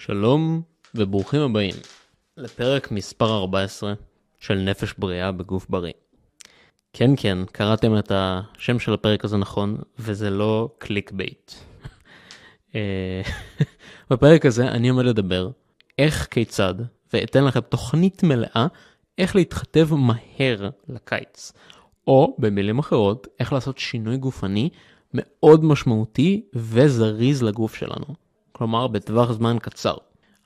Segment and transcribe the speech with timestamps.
[0.00, 0.62] שלום
[0.94, 1.74] וברוכים הבאים
[2.36, 3.94] לפרק מספר 14
[4.38, 5.92] של נפש בריאה בגוף בריא.
[6.92, 11.52] כן כן, קראתם את השם של הפרק הזה נכון, וזה לא clickbait.
[12.74, 13.22] אה,
[14.10, 15.50] בפרק הזה אני עומד לדבר
[15.98, 16.74] איך כיצד,
[17.12, 18.66] ואתן לכם תוכנית מלאה
[19.18, 21.52] איך להתחטב מהר לקיץ.
[22.06, 24.68] או במילים אחרות, איך לעשות שינוי גופני
[25.14, 28.29] מאוד משמעותי וזריז לגוף שלנו.
[28.60, 29.94] כלומר בטווח זמן קצר.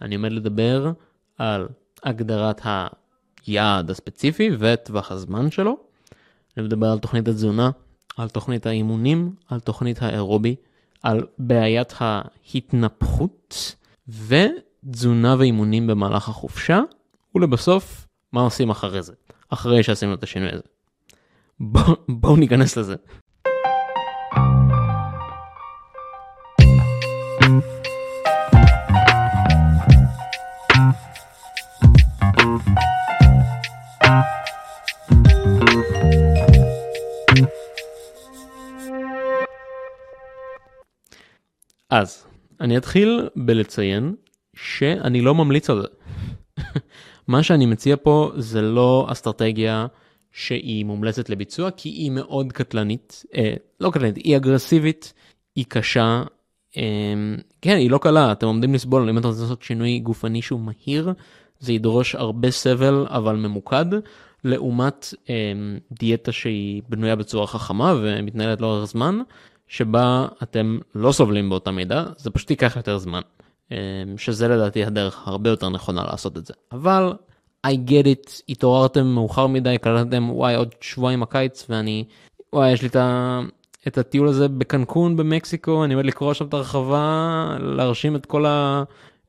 [0.01, 0.93] אני עומד לדבר
[1.39, 1.69] על
[2.05, 2.61] הגדרת
[3.47, 5.77] היעד הספציפי וטווח הזמן שלו.
[6.57, 7.71] אני מדבר על תוכנית התזונה,
[8.17, 10.57] על תוכנית האימונים, על תוכנית האירובי,
[11.03, 13.75] על בעיית ההתנפחות
[14.09, 16.81] ותזונה ואימונים במהלך החופשה,
[17.35, 19.13] ולבסוף, מה עושים אחרי זה,
[19.49, 20.63] אחרי שעשינו את השינוי הזה.
[21.61, 22.95] בואו בוא ניכנס לזה.
[32.45, 32.51] אז
[42.61, 44.15] אני אתחיל בלציין
[44.57, 45.89] שאני לא ממליץ על זה.
[47.29, 49.87] מה שאני מציע פה זה לא אסטרטגיה
[50.33, 55.13] שהיא מומלצת לביצוע כי היא מאוד קטלנית, אה, לא קטלנית, היא אגרסיבית,
[55.57, 56.23] היא קשה,
[56.77, 56.83] אה,
[57.63, 61.13] כן היא לא קלה, אתם עומדים לסבול, אם אתם רוצים לעשות שינוי גופני שהוא מהיר,
[61.65, 63.87] זה ידרוש הרבה סבל אבל ממוקד,
[64.45, 65.35] לעומת אה,
[65.93, 69.21] דיאטה שהיא בנויה בצורה חכמה ומתנהלת לאורך זמן.
[69.69, 73.21] שבה אתם לא סובלים באותה מידה, זה פשוט ייקח יותר זמן.
[73.71, 73.77] אמ,
[74.17, 76.55] שזה לדעתי הדרך הרבה יותר נכונה לעשות את זה.
[76.73, 77.13] אבל
[77.67, 82.05] I get it, התעוררתם מאוחר מדי, קלטתם וואי עוד שבועיים הקיץ ואני,
[82.53, 83.41] וואי יש לי את, ה,
[83.87, 88.45] את הטיול הזה בקנקון במקסיקו, אני עומד לקרוא שם את הרחבה, להרשים את כל,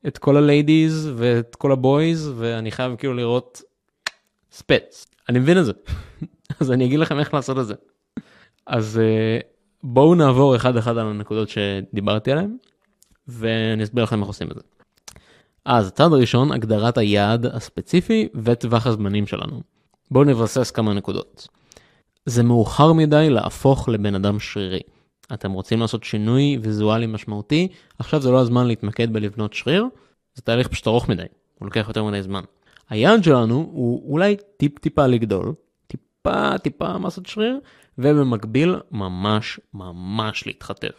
[0.07, 3.61] את כל הליידיז ואת כל הבויז ואני חייב כאילו לראות
[4.51, 5.05] ספץ.
[5.29, 5.71] אני מבין את זה,
[6.59, 7.73] אז אני אגיד לכם איך לעשות את זה.
[8.67, 9.45] אז uh,
[9.83, 12.57] בואו נעבור אחד אחד על הנקודות שדיברתי עליהן,
[13.27, 14.61] ואני אסביר לכם איך עושים את זה.
[15.65, 19.61] אז הצעד הראשון, הגדרת היעד הספציפי וטווח הזמנים שלנו.
[20.11, 21.47] בואו נבסס כמה נקודות.
[22.25, 24.79] זה מאוחר מדי להפוך לבן אדם שרירי.
[25.33, 27.67] אתם רוצים לעשות שינוי ויזואלי משמעותי,
[27.99, 29.85] עכשיו זה לא הזמן להתמקד בלבנות שריר,
[30.33, 31.23] זה תהליך פשוט ארוך מדי,
[31.59, 32.43] הוא לוקח יותר מדי זמן.
[32.89, 35.53] היעד שלנו הוא אולי טיפ טיפה לגדול,
[35.87, 37.59] טיפה טיפה מסת שריר,
[37.97, 40.89] ובמקביל ממש ממש להתחתב.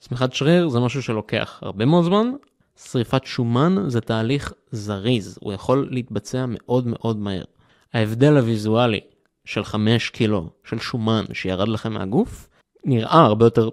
[0.00, 2.32] צמיחת שריר זה משהו שלוקח הרבה מאוד זמן,
[2.76, 7.44] שריפת שומן זה תהליך זריז, הוא יכול להתבצע מאוד מאוד מהר.
[7.94, 9.00] ההבדל הוויזואלי
[9.44, 12.48] של 5 קילו של שומן שירד לכם מהגוף,
[12.84, 13.68] נראה הרבה יותר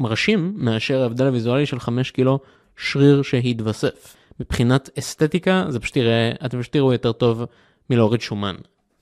[0.00, 2.38] מרשים מאשר ההבדל הוויזואלי של 5 קילו
[2.76, 4.16] שריר שהתווסף.
[4.40, 7.44] מבחינת אסתטיקה זה פשוט יראה, אתם פשוט תראו יותר טוב
[7.90, 8.54] מלהוריד שומן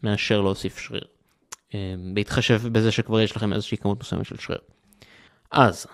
[0.03, 1.05] מאשר להוסיף שריר.
[1.75, 4.59] אה, בהתחשב בזה שכבר יש לכם איזושהי כמות מסוימת של שריר.
[5.51, 5.87] אז,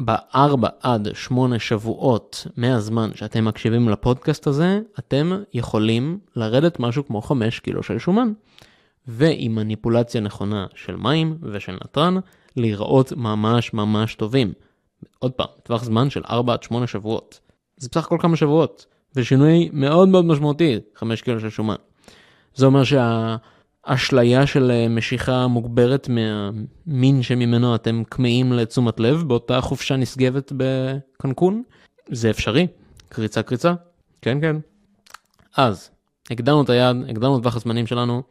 [0.00, 7.60] בארבע עד שמונה שבועות מהזמן שאתם מקשיבים לפודקאסט הזה, אתם יכולים לרדת משהו כמו 5
[7.60, 8.32] קילו של שומן.
[9.08, 12.14] ועם מניפולציה נכונה של מים ושל נתרן,
[12.56, 14.52] להיראות ממש ממש טובים.
[15.18, 17.40] עוד פעם, טווח זמן של 4 עד 8 שבועות.
[17.76, 18.86] זה בסך הכל כמה שבועות,
[19.16, 21.76] ושינוי מאוד מאוד משמעותי, 5 קילו של שומן.
[22.54, 23.36] זה אומר שה...
[23.86, 31.62] אשליה של אה, משיכה מוגברת מהמין שממנו אתם כמהים לתשומת לב באותה חופשה נשגבת בקנקון.
[32.08, 32.66] זה אפשרי,
[33.08, 33.74] קריצה קריצה,
[34.22, 34.56] כן כן.
[35.56, 35.90] אז,
[36.30, 38.22] הגדרנו את היעד, הגדרנו את טווח הזמנים שלנו,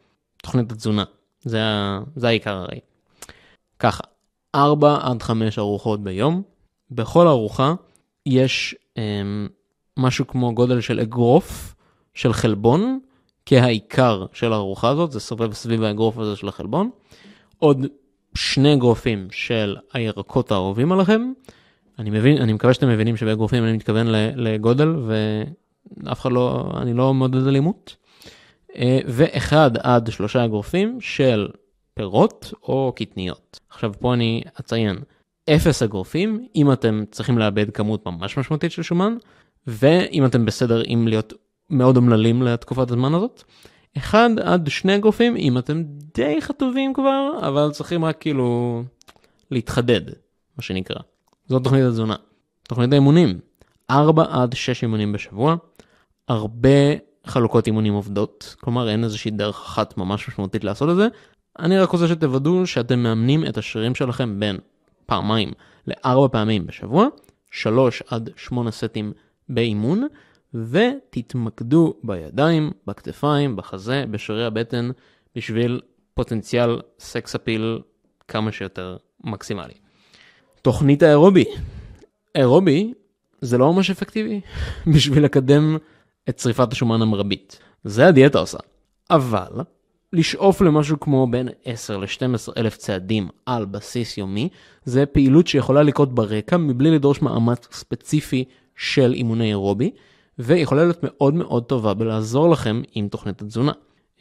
[0.44, 1.04] תוכנית התזונה,
[1.42, 1.62] זה,
[2.16, 2.80] זה העיקר הרי.
[3.80, 4.04] ככה,
[4.56, 6.42] 4 עד 5 ארוחות ביום,
[6.92, 7.74] בכל ארוחה
[8.26, 9.48] יש אמ,
[9.98, 11.76] משהו כמו גודל של אגרוף
[12.14, 13.00] של חלבון
[13.46, 16.90] כהעיקר של הארוחה הזאת, זה סובב סביב האגרוף הזה של החלבון.
[17.58, 17.86] עוד
[18.36, 21.32] שני אגרופים של הירקות האהובים עליכם.
[22.00, 24.96] אני מבין, אני מקווה שאתם מבינים שבאגרופים אני מתכוון לגודל
[26.04, 27.96] ואף אחד לא, אני לא מעודד אלימות.
[28.76, 31.48] אה, ואחד עד שלושה אגרופים של
[31.96, 33.60] פירות או קטניות.
[33.70, 34.98] עכשיו פה אני אציין,
[35.50, 39.18] אפס אגרופים אם אתם צריכים לאבד כמות ממש משמעותית של שומן,
[39.68, 41.34] ואם אתם בסדר עם להיות
[41.70, 43.44] מאוד אומללים לתקופת הזמן הזאת.
[43.98, 48.84] אחד עד שני אגרופים אם אתם די חטובים כבר אבל צריכים רק כאילו
[49.52, 50.02] להתחדד
[50.58, 51.00] מה שנקרא.
[51.48, 52.16] זאת תוכנית התזונה.
[52.64, 53.40] תוכנית האימונים
[53.90, 55.56] 4 עד 6 אימונים בשבוע.
[56.28, 56.70] הרבה
[57.26, 61.08] חלוקות אימונים עובדות כלומר אין איזושהי דרך אחת ממש משמעותית לעשות את זה.
[61.60, 64.58] אני רק רוצה שתוודאו שאתם מאמנים את השרירים שלכם בין
[65.06, 65.52] פעמיים
[65.88, 67.08] לארבע פעמים בשבוע
[67.52, 69.14] 3 עד 8 סטים
[69.50, 70.08] באימון
[70.54, 74.90] ותתמקדו בידיים, בכתפיים, בחזה, בשרירי הבטן,
[75.36, 75.82] בשביל
[76.14, 77.80] פוטנציאל סקס אפיל
[78.28, 79.74] כמה שיותר מקסימלי.
[80.62, 81.46] תוכנית האירובי.
[82.36, 82.94] אירובי
[83.42, 84.42] זה לא ממש אפקטיבי
[84.94, 85.78] בשביל לקדם
[86.30, 87.60] את שריפת השומן המרבית.
[87.84, 88.58] זה הדיאטה עושה.
[89.10, 89.62] אבל
[90.14, 94.50] לשאוף למשהו כמו בין 10 ל-12 אלף צעדים על בסיס יומי,
[94.86, 98.44] זה פעילות שיכולה לקרות ברקע מבלי לדרוש מאמץ ספציפי
[98.76, 99.92] של אימוני אירובי,
[100.40, 103.72] ויכולה להיות מאוד מאוד טובה בלעזור לכם עם תוכנית התזונה.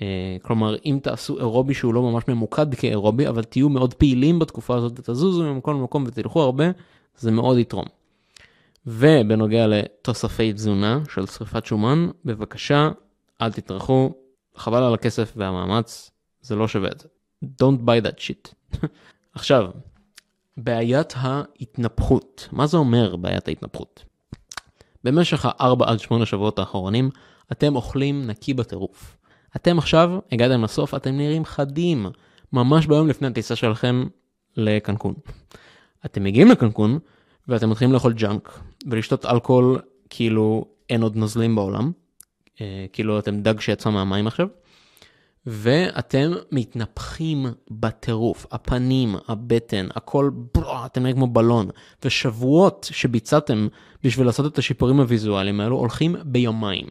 [0.03, 4.77] אה, כלומר, אם תעשו אירובי שהוא לא ממש ממוקד כאירובי, אבל תהיו מאוד פעילים בתקופה
[4.77, 6.65] הזאת, תזוזו ממקום למקום ותלכו הרבה,
[7.19, 7.85] זה מאוד יתרום.
[8.87, 12.91] ובנוגע לתוספי תזונה של שריפת שומן, בבקשה,
[13.43, 14.13] אל תטרחו,
[14.56, 16.11] חבל על הכסף והמאמץ,
[16.41, 17.09] זה לא שווה את זה.
[17.45, 18.77] Don't buy that shit.
[19.35, 19.71] עכשיו,
[20.56, 22.49] בעיית ההתנפחות.
[22.53, 24.05] מה זה אומר בעיית ההתנפחות?
[25.05, 27.11] במשך ה-4 עד 8 שבועות האחרונים,
[27.53, 29.17] אתם אוכלים נקי בטירוף.
[29.56, 32.07] אתם עכשיו הגעתם לסוף, אתם נראים חדים,
[32.53, 34.05] ממש ביום לפני הטיסה שלכם
[34.57, 35.15] לקנקון.
[36.05, 36.99] אתם מגיעים לקנקון,
[37.49, 39.81] ואתם מתחילים לאכול ג'אנק, ולשתות אלכוהול
[40.11, 41.93] כאילו אין עוד נוזלים בעולם,
[42.93, 44.49] כאילו אתם דג שיצא מהמים עכשיו,
[45.47, 51.69] ואתם מתנפחים בטירוף, הפנים, הבטן, הכל, בוא, אתם נראים כמו בלון,
[52.05, 53.69] ושבועות שביצעתם
[54.05, 56.87] בשביל לעשות את השיפורים הוויזואליים האלו הולכים ביומיים.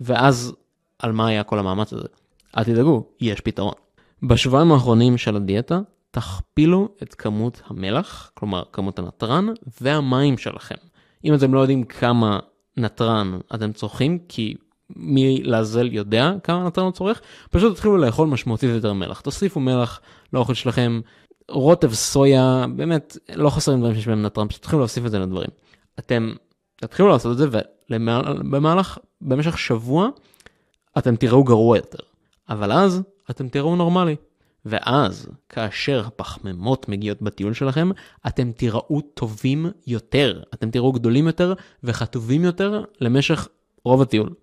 [0.00, 0.54] ואז,
[0.98, 2.08] על מה היה כל המאמץ הזה?
[2.56, 3.74] אל תדאגו, יש פתרון.
[4.22, 5.80] בשבועיים האחרונים של הדיאטה,
[6.10, 9.46] תכפילו את כמות המלח, כלומר כמות הנתרן,
[9.80, 10.74] והמים שלכם.
[11.24, 12.38] אם אתם לא יודעים כמה
[12.76, 14.54] נתרן אתם צורכים, כי
[14.96, 19.20] מי לעזל יודע כמה נתרן הוא צורך, פשוט תתחילו לאכול משמעותית יותר מלח.
[19.20, 20.00] תוסיפו מלח
[20.32, 21.00] לאוכל שלכם,
[21.50, 25.48] רוטב סויה, באמת לא חסרים דברים שיש בהם נתרן, פשוט תתחילו להוסיף את זה לדברים.
[25.98, 26.32] אתם
[26.76, 27.60] תתחילו לעשות את זה
[27.90, 30.08] ובמהלך, במשך שבוע,
[30.98, 31.98] אתם תראו גרוע יותר.
[32.48, 34.16] אבל אז אתם תראו נורמלי.
[34.68, 37.90] ואז, כאשר הפחמימות מגיעות בטיול שלכם,
[38.26, 41.54] אתם תיראו טובים יותר, אתם תראו גדולים יותר
[41.84, 43.48] וחטובים יותר למשך
[43.84, 44.34] רוב הטיול.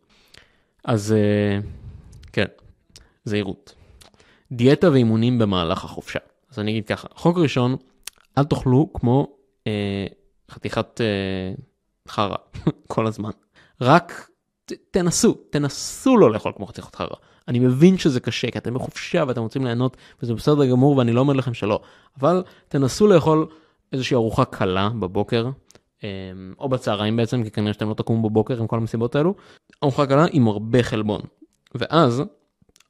[0.84, 1.60] אז אה,
[2.34, 2.46] כן,
[3.24, 3.76] זהירות.
[4.52, 6.20] דיאטה ואימונים במהלך החופשה.
[6.52, 7.76] אז אני אגיד ככה, חוק ראשון,
[8.38, 9.28] אל תאכלו כמו
[9.68, 10.06] אה,
[10.52, 11.54] חתיכת אה,
[12.08, 12.36] חרא
[12.94, 13.32] כל הזמן.
[13.82, 14.30] רק
[14.66, 17.16] ת, תנסו, תנסו לא לאכול כמו חתיכת חרא.
[17.48, 21.20] אני מבין שזה קשה, כי אתם בחופשה ואתם רוצים ליהנות, וזה בסדר גמור ואני לא
[21.20, 21.82] אומר לכם שלא,
[22.20, 23.48] אבל תנסו לאכול
[23.94, 25.50] איזושהי ארוחה קלה בבוקר,
[26.60, 29.36] או בצהריים בעצם, כי כנראה שאתם לא תקומו בבוקר עם כל המסיבות האלו,
[29.84, 31.22] ארוחה קלה עם הרבה חלבון.
[31.76, 32.24] ואז,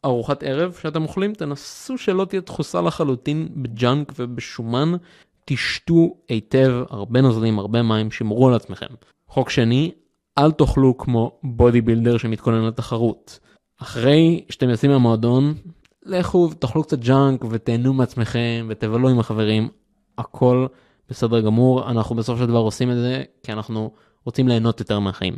[0.06, 4.92] ארוחת ערב שאתם אוכלים, תנסו שלא תהיה דחוסה לחלוטין ב junk ובשומן,
[5.46, 8.88] תשתו היטב, הרבה נוזלים, הרבה מים, שמרו על עצמכם.
[9.28, 9.92] חוק שני,
[10.38, 13.40] אל תאכלו כמו bodybuilder שמתכונן לתחרות.
[13.82, 15.54] אחרי שאתם יוצאים מהמועדון,
[16.06, 19.70] לכו ותאכלו קצת junk ותהנו מעצמכם ותבלו עם החברים,
[20.18, 20.66] הכל
[21.10, 23.92] בסדר גמור, אנחנו בסופו של דבר עושים את זה כי אנחנו
[24.26, 25.34] רוצים ליהנות יותר מהחיים.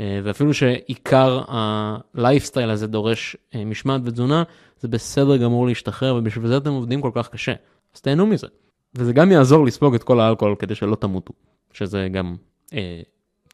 [0.00, 4.42] אה, ואפילו שעיקר הלייפסטייל הזה דורש אה, משמעת ותזונה,
[4.80, 7.54] זה בסדר גמור להשתחרר ובשביל זה אתם עובדים כל כך קשה.
[7.94, 8.46] אז תהנו מזה.
[8.94, 11.32] וזה גם יעזור לספוג את כל האלכוהול כדי שלא תמותו,
[11.72, 12.36] שזה גם
[12.72, 13.02] אה,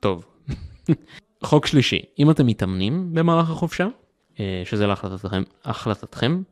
[0.00, 0.26] טוב.
[1.44, 3.88] חוק שלישי, אם אתם מתאמנים במהלך החופשה,
[4.40, 6.42] אה, שזה להחלטתכם, החלטתכם,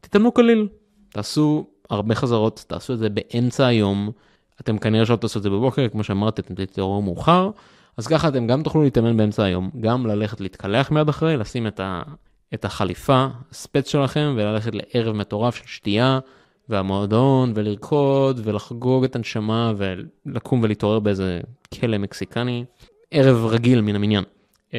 [0.00, 0.68] תתאמנו קליל,
[1.08, 4.10] תעשו הרבה חזרות, תעשו את זה באמצע היום,
[4.60, 7.50] אתם כנראה שלא תעשו את זה בבוקר, כמו שאמרתי, אתם תתעוררו מאוחר,
[7.96, 11.80] אז ככה אתם גם תוכלו להתאמן באמצע היום, גם ללכת להתקלח מיד אחרי, לשים את,
[11.80, 12.02] ה,
[12.54, 16.18] את החליפה, הספץ שלכם, וללכת לערב מטורף של שתייה,
[16.68, 21.40] והמועדון, ולרקוד, ולחגוג את הנשמה, ולקום ולהתעורר באיזה
[21.80, 22.64] כלא מקסיקני,
[23.10, 24.24] ערב רגיל מן המניין.
[24.72, 24.78] אמ,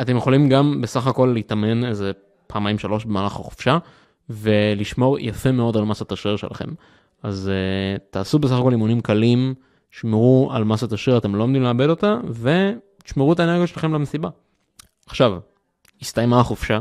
[0.00, 2.12] אתם יכולים גם בסך הכל להתאמן איזה
[2.46, 3.78] פעמיים שלוש במהלך החופשה
[4.30, 6.68] ולשמור יפה מאוד על מסת השריר שלכם.
[7.22, 9.54] אז uh, תעשו בסך הכל אימונים קלים,
[9.90, 14.28] שמרו על מסת השריר, אתם לא עומדים לאבד אותה, ותשמרו את האנרגיה שלכם למסיבה.
[15.06, 15.38] עכשיו,
[16.02, 16.80] הסתיימה החופשה,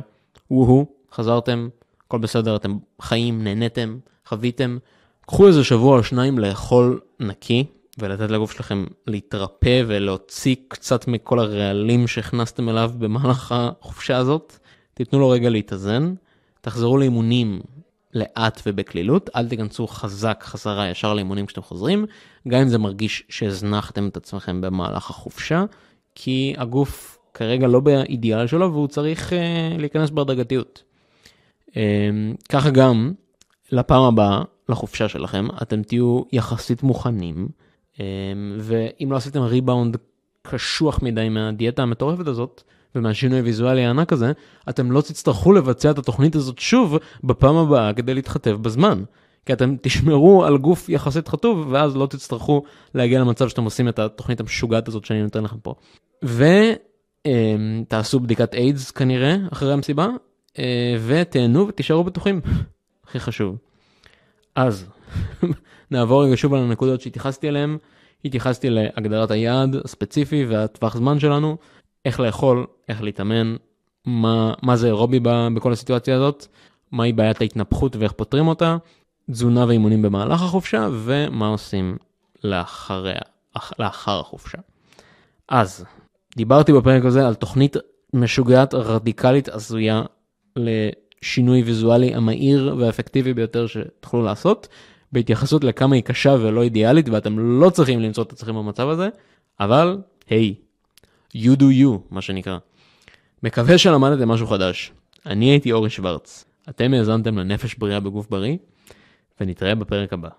[0.51, 1.69] וואו, חזרתם,
[2.07, 4.77] הכל בסדר, אתם חיים, נהניתם, חוויתם.
[5.25, 7.65] קחו איזה שבוע או שניים לאכול נקי,
[7.99, 14.57] ולתת לגוף שלכם להתרפא ולהוציא קצת מכל הרעלים שהכנסתם אליו במהלך החופשה הזאת.
[14.93, 16.13] תיתנו לו רגע להתאזן,
[16.61, 17.61] תחזרו לאימונים
[18.13, 22.05] לאט ובקלילות, אל תיכנסו חזק חזרה ישר לאימונים כשאתם חוזרים,
[22.47, 25.65] גם אם זה מרגיש שהזנחתם את עצמכם במהלך החופשה,
[26.15, 29.35] כי הגוף כרגע לא באידיאל שלו והוא צריך uh,
[29.79, 30.83] להיכנס בהדרגתיות.
[31.69, 31.73] Uh,
[32.49, 33.13] ככה גם
[33.71, 37.47] לפעם הבאה, לחופשה שלכם, אתם תהיו יחסית מוכנים.
[37.99, 38.05] אמ,
[38.59, 39.97] ואם לא עשיתם ריבאונד
[40.41, 42.63] קשוח מדי מהדיאטה המטורפת הזאת,
[42.95, 44.31] ומהשינוי הוויזואלי הענק הזה,
[44.69, 49.03] אתם לא תצטרכו לבצע את התוכנית הזאת שוב בפעם הבאה כדי להתחתב בזמן.
[49.45, 52.63] כי אתם תשמרו על גוף יחסית חטוב, ואז לא תצטרכו
[52.95, 55.73] להגיע למצב שאתם עושים את התוכנית המשוגעת הזאת שאני נותן לכם פה.
[57.87, 60.07] ותעשו בדיקת איידס כנראה אחרי המסיבה,
[60.59, 62.41] אה, ותהנו ותישארו בטוחים.
[63.07, 63.57] הכי חשוב.
[64.55, 64.85] אז
[65.91, 67.77] נעבור רגע שוב על הנקודות שהתייחסתי אליהן.
[68.25, 71.57] התייחסתי להגדרת היעד הספציפי והטווח זמן שלנו,
[72.05, 73.55] איך לאכול, איך להתאמן,
[74.05, 75.19] מה, מה זה אירובי
[75.55, 76.47] בכל הסיטואציה הזאת,
[76.91, 78.77] מהי בעיית ההתנפחות ואיך פותרים אותה,
[79.31, 81.97] תזונה ואימונים במהלך החופשה ומה עושים
[82.43, 83.21] לאחריה,
[83.79, 84.57] לאחר החופשה.
[85.47, 85.85] אז
[86.35, 87.75] דיברתי בפרק הזה על תוכנית
[88.13, 90.03] משוגעת רדיקלית הזויה
[90.55, 94.67] לשינוי ויזואלי המהיר והאפקטיבי ביותר שתוכלו לעשות,
[95.11, 99.09] בהתייחסות לכמה היא קשה ולא אידיאלית ואתם לא צריכים למצוא את עצמכם במצב הזה,
[99.59, 99.97] אבל
[100.29, 100.70] היי, hey,
[101.35, 102.57] you do you, מה שנקרא.
[103.43, 104.91] מקווה שלמדתם משהו חדש.
[105.25, 106.45] אני הייתי אורי שוורץ.
[106.69, 108.57] אתם האזנתם לנפש בריאה בגוף בריא,
[109.41, 110.29] ונתראה בפרק הבא.